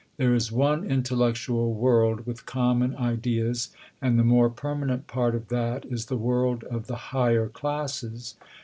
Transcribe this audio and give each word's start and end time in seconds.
There 0.17 0.33
is 0.33 0.51
one 0.51 0.83
intellectual 0.83 1.75
world 1.75 2.25
with 2.25 2.47
common 2.47 2.95
ideas, 2.95 3.69
and 4.01 4.17
the 4.17 4.23
more 4.23 4.49
permanent 4.49 5.05
part 5.05 5.35
of 5.35 5.49
that 5.49 5.85
is 5.85 6.07
the 6.07 6.17
world 6.17 6.63
of 6.63 6.87
the 6.87 6.95
higher 7.13 7.47
classes. 7.47 8.35